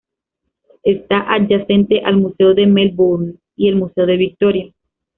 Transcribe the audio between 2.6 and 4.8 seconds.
Melbourne y el Museo de Victoria.